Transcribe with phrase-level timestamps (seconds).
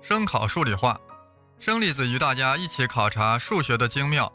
[0.00, 0.98] 声考数理化，
[1.58, 4.32] 生粒子与大家一起考察数学的精妙、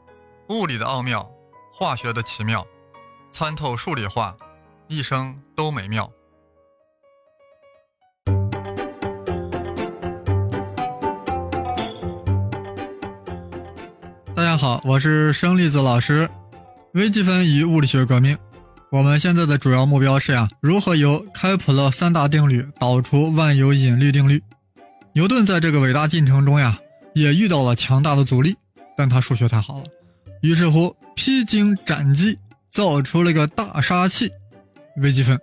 [0.49, 1.27] 物理的奥妙、
[1.73, 2.65] 化学的奇妙，
[3.31, 4.35] 参透数理化，
[4.87, 6.11] 一生都美妙。
[14.35, 16.29] 大家好，我是生粒子老师。
[16.93, 18.37] 微积分与物理学革命，
[18.91, 24.43] 我们现在的主要目标是呀，如何由开普勒三大定律导出万有引力定律。
[25.15, 26.75] 牛顿在这个伟大进程中呀，
[27.13, 28.55] 也遇到了强大的阻力，
[28.97, 29.83] 但他数学太好了，
[30.41, 32.35] 于是乎披荆斩棘，
[32.67, 34.31] 造出了个大杀器——
[34.97, 35.39] 微积分，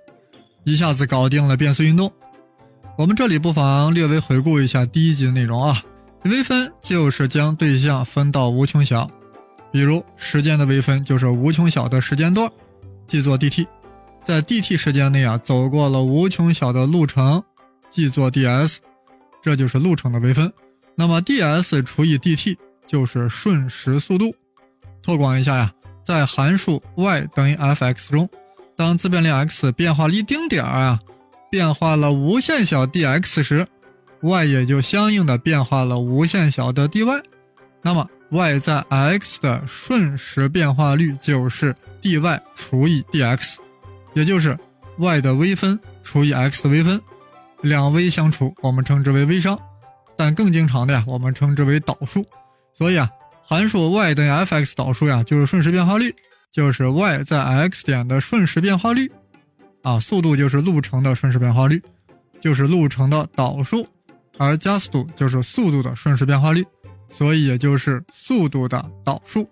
[0.65, 2.13] 一下子搞定了变速运动。
[2.99, 5.81] 我们这里不妨略微回顾一下第一集的内容啊。
[6.25, 9.09] 微分就是将对象分到无穷小，
[9.71, 12.51] 比如时间的微分就是无穷小的时间段，
[13.07, 13.67] 记作 dt，
[14.25, 17.43] 在 dt 时间内啊走过了无穷小的路程，
[17.89, 18.77] 记作 ds，
[19.43, 20.53] 这就是路程的微分。
[20.95, 24.35] 那么 ds 除以 dt 就是瞬时速度。
[25.03, 25.73] 拓广一下呀，
[26.05, 28.29] 在函数 y 等于 f(x) 中，
[28.77, 31.01] 当自变量 x 变化了一丁点儿啊，
[31.51, 33.67] 变化了无限小 dx 时。
[34.23, 37.23] y 也就相应的变化了无限小的 dy，
[37.81, 43.57] 那么 y 在 x 的瞬时变化率就是 dy 除以 dx，
[44.13, 44.59] 也就是
[44.99, 47.01] y 的微分除以 x 的微分，
[47.63, 49.59] 两微相除，我们称之为微商，
[50.17, 52.25] 但更经常的呀，我们称之为导数。
[52.75, 53.11] 所以啊，
[53.43, 56.15] 函数 y 等于 f(x) 导数呀，就是瞬时变化率，
[56.51, 59.11] 就是 y 在 x 点的瞬时变化率，
[59.83, 61.83] 啊，速度就是路程的瞬时变化率，
[62.41, 63.87] 就是路程的导数。
[64.39, 66.65] 而加速度就是速度的瞬时变化率，
[67.11, 69.47] 所以也就是速度的导数。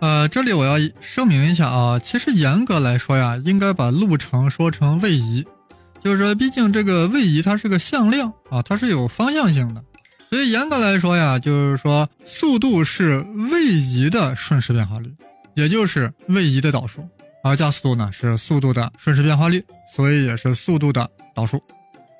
[0.00, 5.46] 呃，这里我要声明一下啊，其实严格来说呀，应该把路程说成位移，
[6.02, 9.82] 就是说，毕竟这个位移它是个向量啊，它是有方向性的，
[10.30, 13.18] 所以严格来说呀，就是说速度是
[13.50, 15.12] 位移的瞬时变化率，
[15.54, 17.06] 也就是位移的导数，
[17.42, 21.62] 而加速度呢是速度的瞬时变化率，所以也是速度的导数。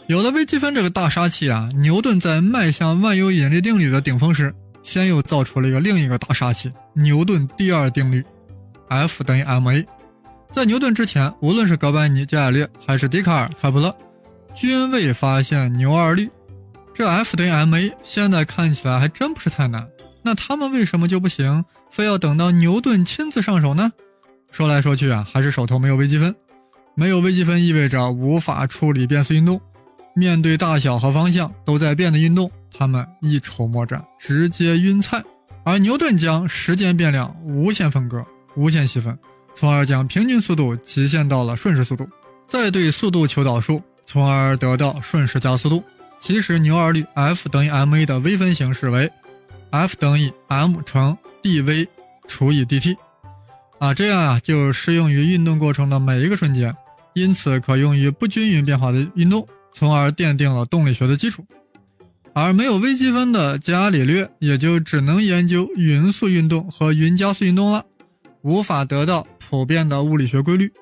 [0.09, 8.25] 有了微积分这个大杀器啊，牛顿在迈向万有引力定律的顶峰时，先又造出了一个另一个大杀器——牛顿第二定律
[8.89, 9.85] ，F 等于 ma。
[10.53, 13.95] 在牛顿之前，无论是哥白尼、伽利略还是笛卡尔、开普勒，
[14.55, 16.31] 均未发现牛二律。
[16.95, 19.87] 这 F 等于 ma 现在看起来还真不是太难，
[20.23, 23.93] 那他们为什么就不行，非要等到牛顿亲自上手呢？
[24.51, 26.35] 说来说去啊，还是手头没有微积分。
[26.95, 29.61] 没有微积分意味着无法处理变速运动。
[30.15, 35.23] 面对大小和方向都在变的运动，他们一筹莫展，直接晕菜。
[35.63, 38.25] 而牛顿将时间变量无限分割、
[38.55, 39.19] 无限细分，
[39.57, 42.07] 从而将平均速度极限到了瞬时速度，
[42.47, 45.83] 再对速度求导数，从而得到瞬时加速度。
[46.21, 49.11] 其实牛二律 F 等于 ma 的微分形式为
[49.71, 51.89] F 等于 m 乘 dv
[52.29, 52.97] 除以 dt，
[53.79, 56.77] 啊，这样啊就适用于运动过程的每一个瞬间，
[57.15, 59.47] 因此可用于不均匀变化的运动。
[59.73, 61.45] 从而奠定了动力学的基础，
[62.33, 67.85] 而没有微积分的伽利略也就只能研究匀速运动和匀加速运动了，
[68.47, 70.73] 无法得到普遍的物理学规律。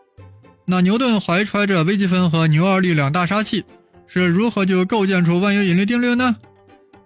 [0.66, 3.64] 那牛顿怀揣着微积分和牛二力两大杀器，
[4.06, 6.36] 是如何就构建出万有引力定律呢？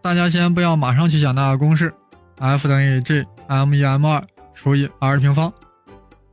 [0.03, 1.95] 大家先不要马上去想那个公式
[2.39, 5.53] ，F 等于 G m 一 m 二除以 r 平方。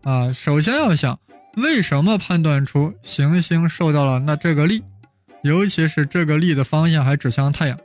[0.01, 1.19] 啊，首先要想
[1.57, 4.83] 为什么判断出行星受到了那这个力。
[5.43, 7.77] 尤其是这个力的方向还指向太阳。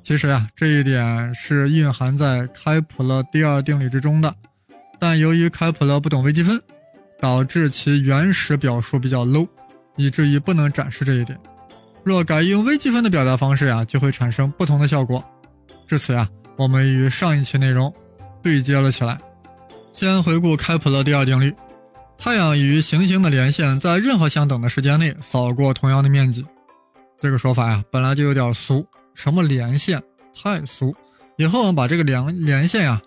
[0.00, 4.32] 其实呀，这一点是蕴含在开普勒第二定律之中的，
[4.98, 6.60] 但由于开普勒不懂微积分，
[7.20, 9.46] 导致其原始表述比较 low，
[9.96, 11.38] 以至于不能展示这一点。
[12.02, 15.24] 若改用微积分的表达方式呀，就会产生不同的效果。
[15.86, 17.92] 至此呀，我们与上一期内容
[18.42, 19.18] 对接了起来。
[19.92, 21.54] 先回顾开普勒第二定律：
[22.16, 26.44] 太阳与行星的连线在任何相等的时间内扫过同样的面积。
[27.20, 28.86] 这个说法呀，本来就有点俗。
[29.14, 30.02] 什么连线
[30.38, 30.94] 太俗，
[31.38, 33.00] 以后我们把这个连连线呀，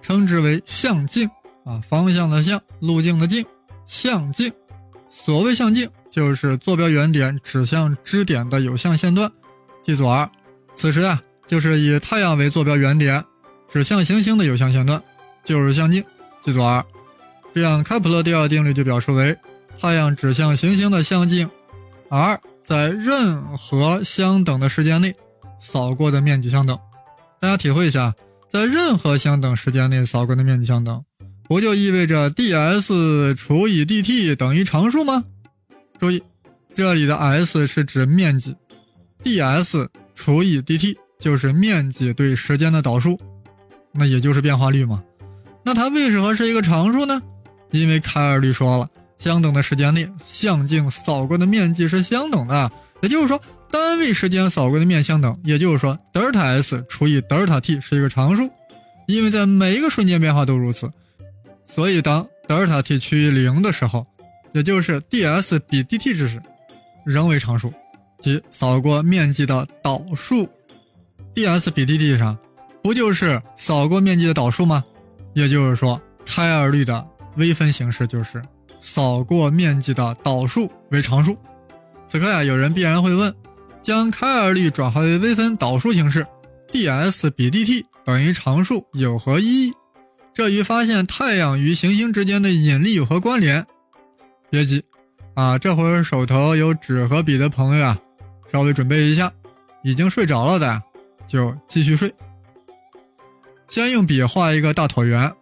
[0.00, 1.28] 称之为向径
[1.66, 3.44] 啊，方向的向，路径的径，
[3.86, 4.50] 向径。
[5.10, 9.30] 所谓向径，就是坐标原点指向支点的有向线段，
[9.82, 10.30] 记作 r。
[10.76, 13.22] 此时啊，就是以太阳为坐标原点，
[13.68, 15.02] 指向行星的有向线段，
[15.42, 16.04] 就是向径，
[16.40, 16.84] 记作 r。
[17.52, 19.36] 这样，开普勒第二定律就表示为
[19.80, 21.50] 太阳指向行星的向径
[22.08, 22.40] r。
[22.62, 25.14] 在任何相等的时间内，
[25.60, 26.76] 扫过的面积相等。
[27.40, 28.12] 大家体会一下，
[28.50, 31.04] 在任何相等时间内扫过的面积相等，
[31.48, 35.24] 不就意味着 ds 除以 dt 等于常数吗？
[35.98, 36.22] 注意，
[36.74, 38.54] 这里的 s 是指面积
[39.22, 43.18] ，ds 除以 dt 就是面积对时间的导数，
[43.92, 45.02] 那也就是变化率嘛。
[45.64, 47.22] 那它为什么是一个常数呢？
[47.70, 48.88] 因为开尔律说了，
[49.18, 52.70] 相等的时间内，向镜扫过的面积是相等的，
[53.02, 53.40] 也就是说，
[53.70, 58.50] 单位时间扫过的面相等，也就是说，德尔塔 s 除以德尔塔 t 是一个常数，
[59.06, 60.90] 因为在每一个瞬间变化都如此。
[61.66, 64.06] 所以当德尔塔 t 趋于零的时候，
[64.52, 66.40] 也就是 ds 比 dt 之时，
[67.04, 67.72] 仍为常数，
[68.22, 70.48] 即扫过面积的导数。
[71.34, 72.38] ds 比 dt 上，
[72.82, 74.82] 不就是扫过面积的导数吗？
[75.34, 78.42] 也就是说，开尔律的微分形式就是
[78.80, 81.36] 扫过面积的导数为常数。
[82.08, 83.34] 此刻呀，有人必然会问：
[83.82, 86.26] 将开尔律转化为微分导数形式
[86.72, 89.74] ，ds 比 dt 等于常数有何意义？
[90.36, 93.66] 这与发现太阳与行星之间的引力有何关联？
[94.50, 94.84] 别急，
[95.32, 97.98] 啊，这会儿手头有纸和笔的朋友啊，
[98.52, 99.30] 稍微准备一下；
[99.82, 100.82] 已经睡着了的，
[101.26, 102.14] 就继续睡。
[103.66, 105.32] 先用笔画一个大椭圆，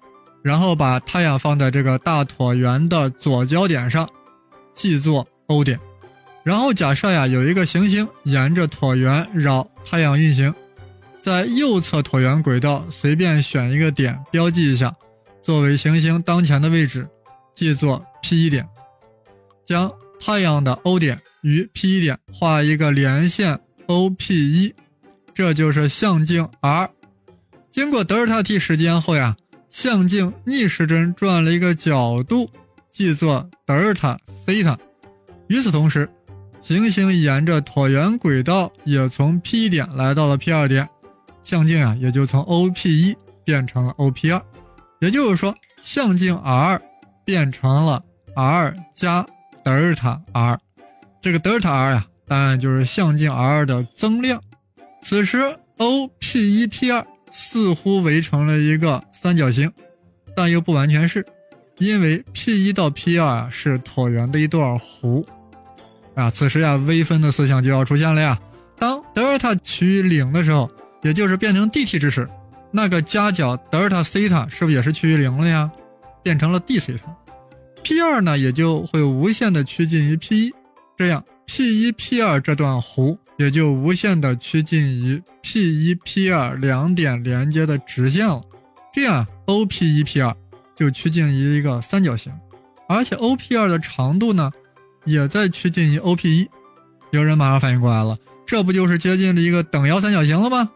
[0.44, 4.08] 然后把太阳放在这个大椭圆的左焦点上，
[4.72, 5.76] 记作 O 点。
[6.44, 10.54] 然后假设呀，有一个行星沿着椭圆绕太阳运行，
[11.24, 14.94] 在右侧椭圆轨道随便选一个点标记一下，
[15.42, 17.08] 作为行星当前的位置，
[17.54, 18.68] 记作 P 一点。
[19.64, 19.90] 将
[20.20, 24.74] 太阳的 O 点与 P 一点画一个连线 OP 一，
[25.32, 26.90] 这就是向径 r。
[27.70, 29.34] 经过德尔塔 t 时间后呀，
[29.70, 32.50] 向径逆时针转了一个角度，
[32.90, 34.78] 记作德尔塔西塔。
[35.48, 36.06] 与此同时，
[36.60, 40.86] 行星沿着椭圆轨道也从 P 点来到了 P 二点，
[41.44, 44.42] 向径啊也就从 OP 一变成了 OP 二。
[45.00, 46.82] 也就是说，向径 r
[47.24, 48.02] 变成了
[48.34, 49.24] r 加
[49.62, 50.58] 德尔塔 r。
[51.22, 54.42] 这个德尔塔 r 呀，当然就是向径 r 的增量。
[55.00, 55.38] 此时
[55.76, 57.06] OP 一 P 二。
[57.36, 59.68] 似乎围成了一个三角形，
[60.36, 61.26] 但又不完全是，
[61.78, 65.26] 因为 P 一到 P 二啊是椭圆的一段弧
[66.14, 66.30] 啊。
[66.30, 68.38] 此时呀，微分的思想就要出现了呀。
[68.78, 70.70] 当德尔塔趋于零的时候，
[71.04, 72.28] 也就是变成 dt 之时，
[72.72, 75.70] 那个夹角德尔塔西塔是不是也是趋于零了呀？
[76.24, 77.14] 变成了 d 西塔。
[77.84, 80.54] P 二呢也就会无限的趋近于 P 一，
[80.96, 83.16] 这样 P 一 P 二这段弧。
[83.36, 88.40] 也就无限的趋近于 P 一 P 二两点连接的直线了，
[88.92, 90.32] 这样 O P 一 P 二
[90.72, 92.32] 就趋近于一个三角形，
[92.88, 94.52] 而且 O P 二的长度呢，
[95.04, 96.48] 也在趋近于 O P 一。
[97.10, 98.16] 有人马上反应过来了，
[98.46, 100.70] 这不就是接近了一个等腰三角形了吗？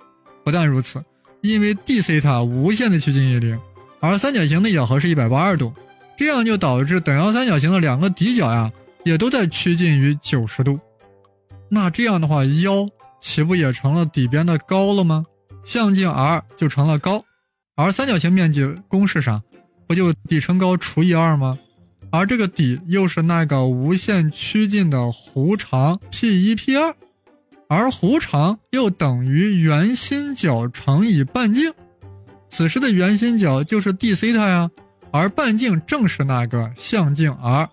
[0.49, 1.05] 不但如此，
[1.43, 3.61] 因为 d 西塔无限的趋近于零，
[4.01, 5.71] 而三角形的角和是一百八十度，
[6.17, 8.73] 这样就导致等腰三角形的两个底角呀，
[9.05, 10.81] 也都在趋近于九十度。
[11.69, 12.89] 那这样的话，腰
[13.21, 15.27] 岂不也成了底边的高了吗？
[15.65, 17.23] 向径 r 就成了高，
[17.77, 19.43] 而三角形面积公式上
[19.87, 21.59] 不就底乘高除以二吗？
[22.11, 26.97] 而这个底又是那个无限趋近的弧长 P 一 P 二，
[27.69, 31.71] 而弧长又等于圆心角乘以半径，
[32.49, 34.71] 此时的圆心角就是 d 西塔呀，
[35.13, 37.69] 而半径正是那个向径 r，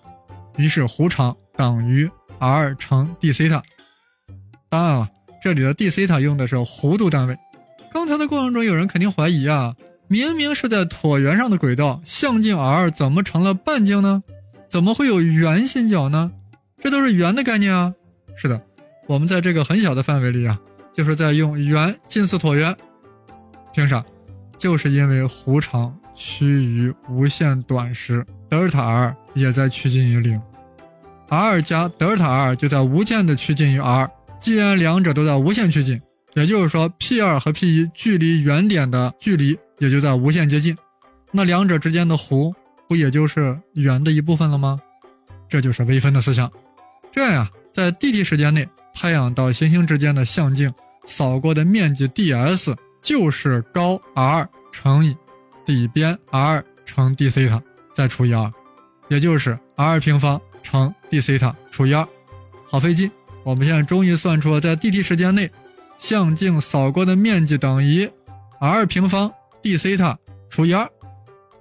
[0.57, 3.63] 于是弧长等于 r 乘 d 西塔。
[4.67, 5.09] 当然了，
[5.41, 7.37] 这里的 d 西塔用的是弧度单位。
[7.93, 9.73] 刚才的过程中，有人肯定怀疑啊，
[10.09, 14.21] 明明是在椭圆上的轨道，向径 r 怎么成了半径呢？
[14.69, 16.33] 怎么会有圆心角呢？
[16.81, 17.93] 这都是圆的概念啊。
[18.35, 18.61] 是的，
[19.07, 20.59] 我们在这个很小的范围里啊，
[20.93, 22.75] 就是在用圆近似椭圆。
[23.73, 24.03] 凭啥？
[24.57, 30.41] 就是因为弧长趋于无限短时，德尔塔 r 也在趋近于零
[31.29, 34.09] ，r 加德尔塔 r 就在无限的趋近于 r。
[34.39, 36.01] 既然两者都在无限趋近，
[36.35, 40.75] 也就是说 P 二和 P 一距离原点的距离也就在无限接近，
[41.31, 42.53] 那两者之间的弧
[42.87, 44.77] 不也就是圆的一部分了吗？
[45.49, 46.51] 这就是微分的思想。
[47.11, 50.73] 这样呀，在 dt 时间内，太阳到行星之间的向径
[51.05, 55.15] 扫过的面积 ds 就是高 r 乘以
[55.65, 57.61] 底边 r 乘 d 西塔
[57.93, 58.51] 再除以二，
[59.09, 62.07] 也就是 r 平方乘 d 西塔除以二，
[62.67, 63.11] 好费劲。
[63.43, 65.51] 我们现在终于算出了，在 dt 时间内，
[65.99, 68.09] 向径扫过的面积等于
[68.59, 70.17] r 平方 d 西塔
[70.49, 70.89] 除以二。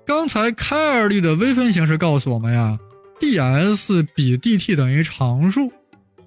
[0.06, 2.78] 刚才开尔律的微分形式告诉我们呀
[3.20, 5.72] ，ds 比 dt 等于常数，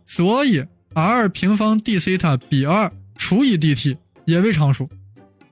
[0.05, 0.63] 所以
[0.99, 4.89] r 平方 d 西塔比二除以 dt 也为常数。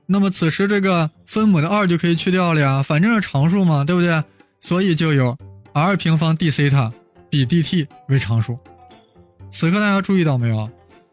[0.06, 4.24] 那么此时这个分母的二就可以去掉了呀，反正是常数嘛，对不对？
[4.60, 5.38] 所以就有
[5.72, 6.92] r 平方 d 西塔
[7.30, 8.58] 比 dt 为常数。
[9.48, 10.68] 此刻大家注意到没有，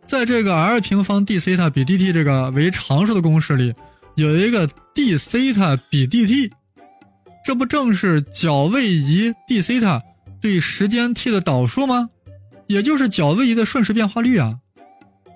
[0.08, 3.72] 在这个 r 平方 d 西塔比 dt 这个为常数的公式里，
[4.16, 6.50] 有一个 d 西塔比 dt，
[7.46, 10.02] 这不正是角位移 d 西塔
[10.42, 12.10] 对时间 t 的导数吗？
[12.67, 14.55] 也就是角位移的瞬时变化率啊！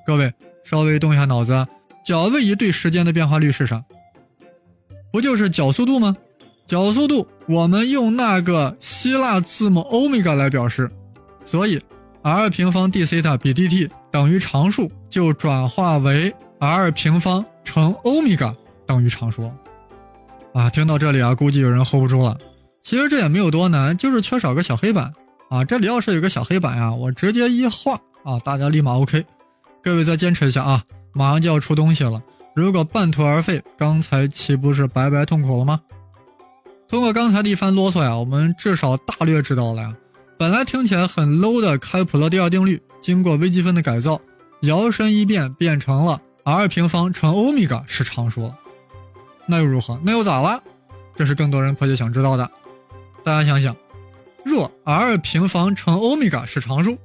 [0.05, 1.67] 各位稍微动一下脑子，
[2.05, 3.83] 角位移对时间的变化率是啥？
[5.11, 6.15] 不就是角速度吗？
[6.67, 10.89] 角速度我们用那个希腊字母欧米伽来表示，
[11.45, 11.81] 所以
[12.21, 18.53] r 平方 d 西塔比 dt 等于常数，就转化为 r 平方乘欧米伽
[18.85, 19.49] 等于常数。
[20.53, 22.37] 啊，听到这里啊，估计有人 hold 不住了。
[22.81, 25.13] 其实这也没有多难，就是缺少个小黑板
[25.49, 25.63] 啊。
[25.63, 29.25] 这里要是有个小黑板呀，我直接一画啊，大家立马 OK。
[29.83, 32.21] 各位再坚持一下啊，马上就要出东西了。
[32.55, 35.79] 如果半途而废，刚才岂不是白白痛苦了吗？
[36.87, 39.93] 通过刚才的一番啰嗦呀，我们至少大略知道了呀。
[40.37, 44.19] 本来听起来很 low 的开普勒第二定律，经过微积分的改造，
[44.61, 48.57] 摇身一变变成了 r 平方乘欧米伽是常数了。
[49.45, 49.99] 那又如何？
[50.03, 50.61] 那又咋了？
[51.15, 52.49] 这是更多人迫切想知道的。
[53.23, 53.75] 大家想想，
[54.47, 56.97] 若 r 平方乘欧米伽是常数，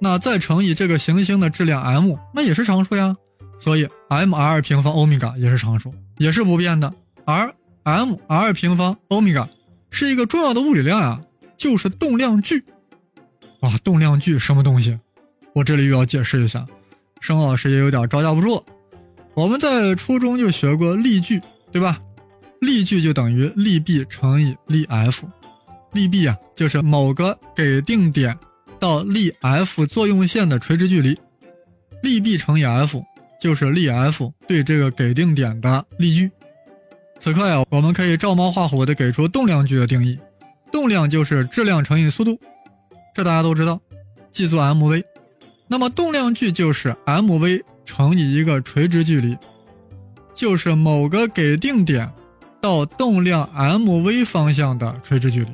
[0.00, 3.16] 那再乘以这个行星的质量 m，那也是常数呀。
[3.60, 6.92] 所以，m r 平方欧米伽也是常数，也是不变的。
[7.24, 9.48] 而 m r 平方欧米伽
[9.90, 11.20] 是一个重要的物理量啊，
[11.56, 12.64] 就是动量距。
[13.60, 14.98] 哇，动量距什么东西？
[15.54, 16.66] 我这里又要解释一下，
[17.20, 18.62] 生老师也有点招架不住了。
[19.34, 21.40] 我们在初中就学过力矩，
[21.70, 22.00] 对吧？
[22.60, 25.24] 力矩就等于力臂乘以力 f，
[25.92, 28.36] 力臂啊就是某个给定点
[28.78, 31.18] 到力 f 作用线的垂直距离，
[32.02, 33.02] 力臂乘以 f。
[33.40, 36.28] 就是力 F 对这个给定点的力矩。
[37.20, 40.18] 此刻呀，我们可以照猫画虎的给出动量距的定义：
[40.72, 42.36] 动量就是质量乘以速度，
[43.14, 43.80] 这大家都知道，
[44.32, 45.04] 记作 mv。
[45.68, 49.38] 那么动量距就是 mv 乘以一个垂直距离，
[50.34, 52.10] 就是某个给定点
[52.60, 55.50] 到动量 mv 方向的垂直距离。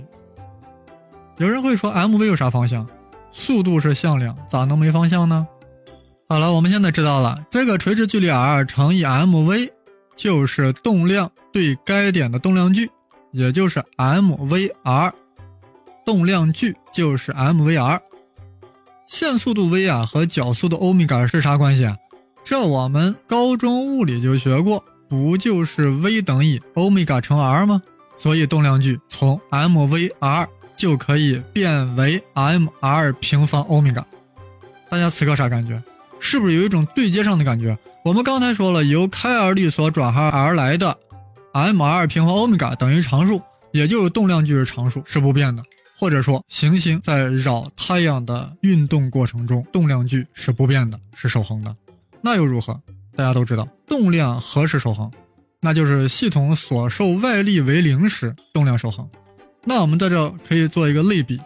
[1.38, 2.87] 有人会说，mv 有啥方向？
[3.33, 5.47] 速度是向量，咋能没方向呢？
[6.29, 9.71] 好了，我们现在知道了，这个垂直距离 r 乘以 mv
[10.17, 12.88] 就是动量对该点的动量距，
[13.33, 15.12] 也就是 mvr。
[16.07, 17.99] 动量距就是 mvr。
[19.09, 21.97] 线速度 v 啊和角速度欧米伽是啥关系啊？
[22.45, 27.83] 这我们高中物理就学过，不就是 v 等于欧米伽乘 r 吗？
[28.17, 34.04] 所以动量距从 mvr 就可以变为 mr 平方欧米伽。
[34.88, 35.83] 大家此刻啥感觉？
[36.21, 37.76] 是不是有一种对接上的感觉？
[38.04, 40.97] 我们刚才说了，由开尔律所转化而来的
[41.52, 43.40] mr 平方欧米伽等于常数，
[43.73, 45.62] 也就是动量距是常数，是不变的。
[45.97, 51.75] 或者说，行星在绕太阳的运动过程中，动量距是不变的，是守恒的。
[52.21, 52.78] 那又如何？
[53.16, 55.11] 大家都知道，动量何时守恒？
[55.61, 59.09] 那就是系统所受外力为零时，动量守恒。
[59.64, 61.40] 那我们在这可以做一个类比，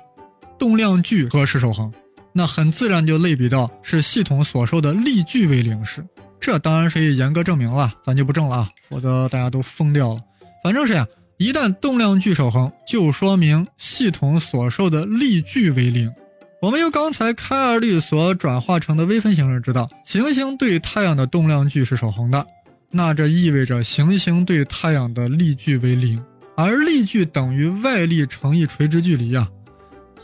[0.58, 1.92] 动量矩何时守恒？
[2.32, 6.04] 那很自然就类比到是系统所受的力矩为零时，
[6.38, 10.20] 这当然是以严格证明了，咱就不证了啊，否则大家都疯掉了。
[10.62, 11.06] 反正是呀，
[11.36, 16.12] 一旦动量距守恒，就说明系统所受的力矩为零。
[16.60, 22.46] 我们由刚才开尔律所转化成的微分形式知道，行星对太阳的动量距是守恒的，
[22.90, 26.20] 那这意味着行星对太阳的力矩为零，
[26.58, 29.48] 而力矩等于外力乘以垂直距离呀，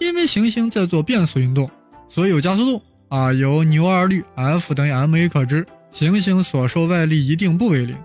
[0.01, 1.71] 因为行星在做变速运动。
[2.09, 7.97] 所以有加速度啊，由牛二律 F 等于 ma 可知，行星所受外力一定不为零，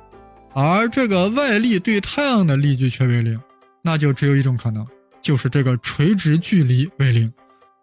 [0.54, 3.40] 而这个外力对太阳的力矩却为零，
[3.82, 4.86] 那就只有一种可能，
[5.24, 7.34] 就是这个垂直距离为零。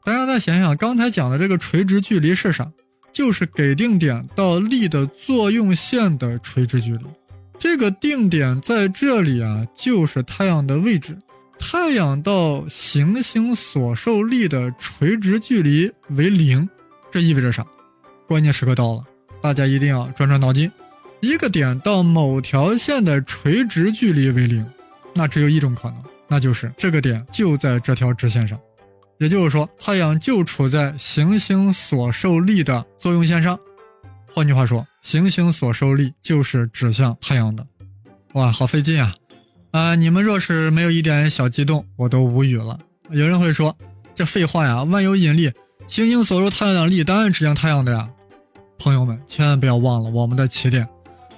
[0.05, 2.71] 大家再想想，刚才讲的这个垂直距离是啥？
[3.13, 7.05] 就是给定点到力的作用线的垂直距离。
[7.77, 11.15] 这个定点在这里啊，就是太阳的位置。
[11.59, 16.67] 太阳到行星所受力的垂直距离为零，
[17.11, 17.63] 这意味着啥？
[18.27, 19.05] 关键时刻到了，
[19.43, 20.73] 大家一定要转转脑筋。
[21.21, 24.67] 一个点到某条线的垂直距离为零，
[25.15, 28.59] 那只有一种可能，那就是这个点就在这条直线上，
[29.19, 33.59] 也就是说，太阳就处在行星所受力的作用线上。
[34.33, 37.65] 换句话说，行星所受力就是指向太阳的。
[38.33, 39.15] 哇，好费劲啊！
[39.71, 39.95] 啊！
[39.95, 42.77] 你们若是没有一点小激动，我都无语了。
[43.11, 43.79] 有人会说，
[44.17, 44.83] 这废话呀！
[44.83, 45.53] 万有引力，
[45.87, 48.11] 行星所受太阳的力当然指向太阳的呀。
[48.81, 50.89] 朋友们，千万不要忘了我们的起点。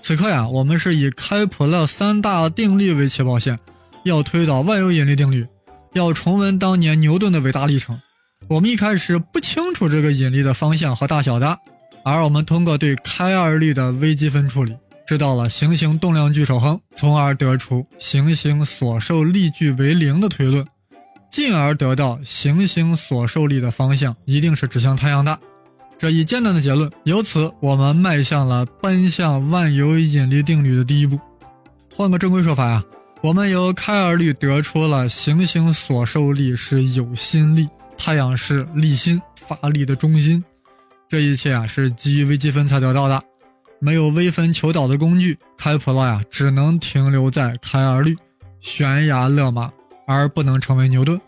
[0.00, 3.58] 此刻呀，我们是以开普勒三大定律为起跑线，
[4.02, 5.46] 要推导万有引力定律，
[5.92, 8.00] 要重温当年牛顿的伟大历程。
[8.48, 11.58] 我们一开始不清楚这个引力的方向和大小的，
[12.08, 14.74] 而我们通过对开二律的微积分处理，
[15.06, 20.66] 知道了行星动量矩守恒，从而得出行星所受力矩为零的推论，
[21.30, 25.38] 进而得到行星所受力的方向一定是指向太阳的
[25.98, 26.90] 这一艰难的结论。
[27.04, 31.18] 由此，我们迈向了奔向万有引力定律的第一步。
[31.94, 32.84] 换个正规说法呀，
[33.20, 40.42] 我们由开二律得出了行星所受力是有心力，太阳是力心发力的中心。
[41.08, 43.22] 这一切啊是基于微积分才得到的，
[43.80, 48.14] 没有微分求导的工具，开普勒呀只能停留在开二律，
[48.60, 49.72] 悬崖勒马，
[50.06, 51.18] 而不能成为牛顿。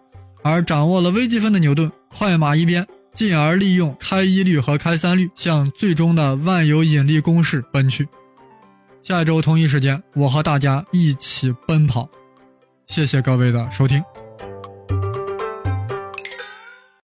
[0.42, 8.06] 而掌握了微积分的牛顿，快马一鞭，进而利用开一律和开三律向最终的万有引力公式奔去。
[9.02, 12.06] 下一周同一时间，我和大家一起奔跑。
[12.86, 14.02] 谢谢各位的收听。